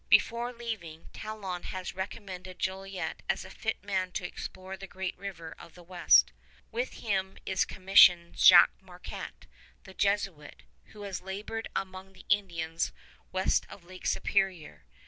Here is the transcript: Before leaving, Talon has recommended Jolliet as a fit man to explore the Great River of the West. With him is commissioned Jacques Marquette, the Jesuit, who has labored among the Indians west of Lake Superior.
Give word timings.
Before 0.09 0.51
leaving, 0.51 1.09
Talon 1.13 1.61
has 1.61 1.93
recommended 1.93 2.57
Jolliet 2.57 3.21
as 3.29 3.45
a 3.45 3.51
fit 3.51 3.83
man 3.83 4.11
to 4.13 4.25
explore 4.25 4.75
the 4.75 4.87
Great 4.87 5.15
River 5.15 5.53
of 5.59 5.75
the 5.75 5.83
West. 5.83 6.33
With 6.71 6.93
him 7.03 7.37
is 7.45 7.65
commissioned 7.65 8.39
Jacques 8.39 8.81
Marquette, 8.81 9.45
the 9.83 9.93
Jesuit, 9.93 10.63
who 10.85 11.03
has 11.03 11.21
labored 11.21 11.69
among 11.75 12.13
the 12.13 12.25
Indians 12.29 12.91
west 13.31 13.67
of 13.69 13.83
Lake 13.83 14.07
Superior. 14.07 14.85